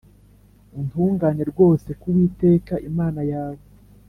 Utungane 0.81 1.41
rwose 1.51 1.89
ku 1.99 2.05
Uwiteka 2.11 2.73
Imana 2.89 3.21
yawe 3.31 3.63